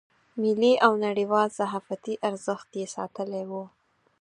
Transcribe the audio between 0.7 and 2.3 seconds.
او نړیوال صحافتي